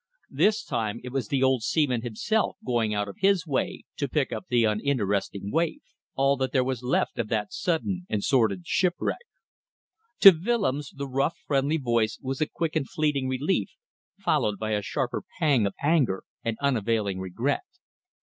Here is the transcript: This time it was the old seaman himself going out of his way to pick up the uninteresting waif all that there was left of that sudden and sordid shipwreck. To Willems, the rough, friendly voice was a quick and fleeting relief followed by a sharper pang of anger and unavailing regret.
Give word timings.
This 0.31 0.63
time 0.63 0.99
it 1.03 1.11
was 1.11 1.27
the 1.27 1.43
old 1.43 1.61
seaman 1.61 2.01
himself 2.01 2.57
going 2.65 2.91
out 2.91 3.07
of 3.07 3.17
his 3.19 3.45
way 3.45 3.83
to 3.97 4.09
pick 4.09 4.31
up 4.31 4.47
the 4.49 4.63
uninteresting 4.63 5.51
waif 5.51 5.83
all 6.15 6.35
that 6.37 6.51
there 6.53 6.63
was 6.63 6.81
left 6.81 7.19
of 7.19 7.27
that 7.27 7.53
sudden 7.53 8.07
and 8.09 8.23
sordid 8.23 8.65
shipwreck. 8.65 9.17
To 10.21 10.31
Willems, 10.31 10.89
the 10.89 11.07
rough, 11.07 11.37
friendly 11.45 11.77
voice 11.77 12.17
was 12.19 12.41
a 12.41 12.47
quick 12.47 12.75
and 12.75 12.89
fleeting 12.89 13.27
relief 13.29 13.73
followed 14.17 14.57
by 14.57 14.71
a 14.71 14.81
sharper 14.81 15.21
pang 15.37 15.67
of 15.67 15.75
anger 15.83 16.23
and 16.43 16.57
unavailing 16.59 17.19
regret. 17.19 17.61